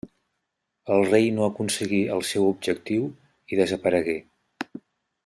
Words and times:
El 0.93 1.03
rei 1.09 1.27
no 1.35 1.43
aconseguí 1.49 1.99
el 2.15 2.25
seu 2.31 2.47
objectiu 2.53 3.05
i 3.55 3.61
desaparegué. 3.63 4.17